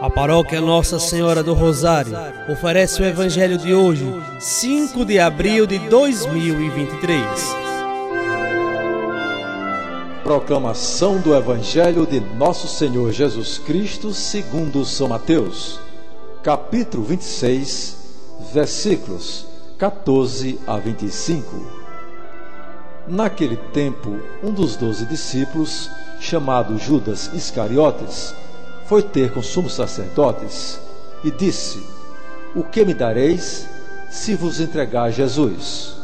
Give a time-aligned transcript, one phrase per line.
[0.00, 2.14] A paróquia Nossa Senhora do Rosário
[2.48, 4.02] oferece o Evangelho de hoje,
[4.38, 7.20] 5 de abril de 2023.
[10.24, 15.78] Proclamação do Evangelho de Nosso Senhor Jesus Cristo, segundo São Mateus,
[16.42, 17.96] capítulo 26,
[18.54, 21.44] versículos 14 a 25.
[23.06, 28.34] Naquele tempo, um dos doze discípulos, chamado Judas Iscariotes,
[28.90, 30.80] foi ter com os sumos sacerdotes
[31.22, 31.80] e disse:
[32.56, 33.68] O que me dareis
[34.10, 35.94] se vos entregar Jesus?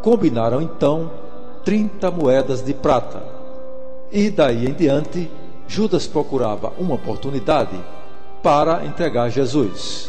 [0.00, 1.10] Combinaram então
[1.64, 3.20] trinta moedas de prata.
[4.12, 5.28] E daí em diante,
[5.66, 7.76] Judas procurava uma oportunidade
[8.40, 10.08] para entregar Jesus.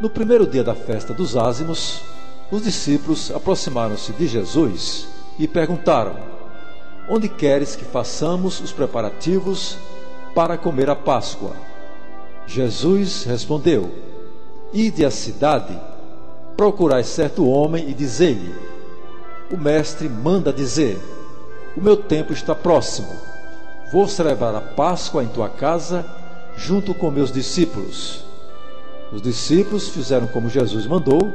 [0.00, 2.00] No primeiro dia da festa dos ázimos,
[2.50, 5.06] os discípulos aproximaram-se de Jesus
[5.38, 6.16] e perguntaram:
[7.08, 9.78] Onde queres que façamos os preparativos
[10.36, 11.52] para comer a Páscoa.
[12.46, 13.90] Jesus respondeu:
[14.70, 15.74] Ide à cidade,
[16.54, 18.54] procurai certo homem e dizei-lhe:
[19.50, 21.00] O mestre manda dizer:
[21.74, 23.08] O meu tempo está próximo.
[23.90, 26.04] Vou celebrar a Páscoa em tua casa,
[26.54, 28.22] junto com meus discípulos.
[29.10, 31.32] Os discípulos fizeram como Jesus mandou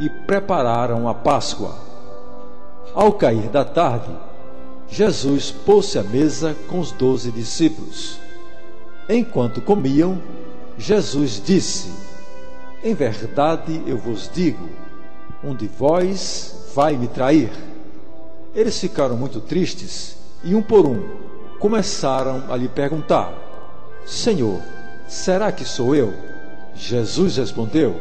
[0.00, 1.76] e prepararam a Páscoa.
[2.92, 4.10] Ao cair da tarde,
[4.88, 8.18] Jesus pôs-se à mesa com os doze discípulos.
[9.12, 10.22] Enquanto comiam,
[10.78, 11.90] Jesus disse:
[12.84, 14.68] Em verdade eu vos digo,
[15.42, 17.50] um de vós vai me trair.
[18.54, 21.02] Eles ficaram muito tristes e, um por um,
[21.58, 23.34] começaram a lhe perguntar:
[24.06, 24.62] Senhor,
[25.08, 26.14] será que sou eu?
[26.76, 27.96] Jesus respondeu: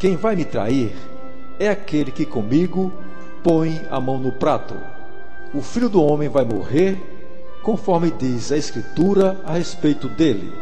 [0.00, 0.96] Quem vai me trair
[1.60, 2.92] é aquele que comigo
[3.44, 4.74] põe a mão no prato.
[5.54, 7.17] O filho do homem vai morrer
[7.62, 10.52] conforme diz a Escritura a respeito dele.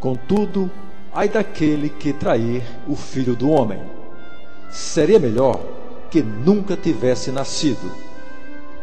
[0.00, 0.70] Contudo,
[1.12, 3.80] ai daquele que trair o filho do homem.
[4.70, 5.60] Seria melhor
[6.10, 7.90] que nunca tivesse nascido.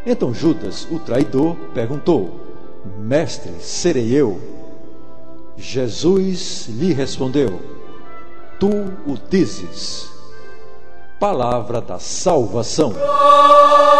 [0.05, 2.39] Então Judas, o traidor, perguntou:
[2.97, 4.39] Mestre, serei eu?
[5.57, 7.59] Jesus lhe respondeu:
[8.59, 10.09] Tu o dizes.
[11.19, 12.93] Palavra da salvação.
[12.93, 13.91] Glória!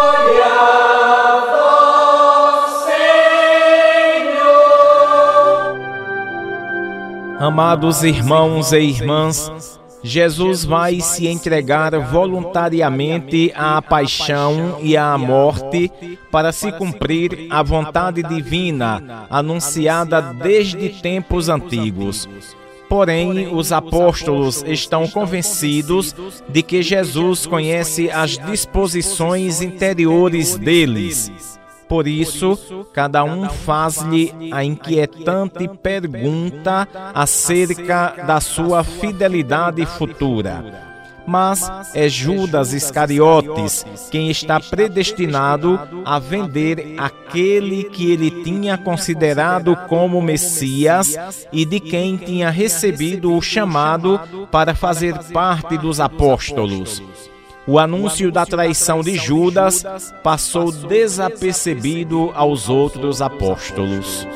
[7.42, 15.90] Amados irmãos e irmãs, Jesus vai se entregar voluntariamente à paixão e à morte
[16.30, 22.28] para se cumprir a vontade divina anunciada desde tempos antigos.
[22.88, 26.14] Porém, os apóstolos estão convencidos
[26.48, 31.58] de que Jesus conhece as disposições interiores deles
[31.92, 40.64] por isso, cada um faz-lhe a inquietante pergunta acerca da sua fidelidade futura.
[41.26, 50.22] Mas é Judas Iscariotes quem está predestinado a vender aquele que ele tinha considerado como
[50.22, 54.18] Messias e de quem tinha recebido o chamado
[54.50, 57.02] para fazer parte dos apóstolos.
[57.66, 59.84] O anúncio da traição de Judas
[60.22, 64.26] passou desapercebido aos outros apóstolos.